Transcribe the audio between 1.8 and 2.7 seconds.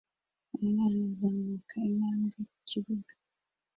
intambwe ku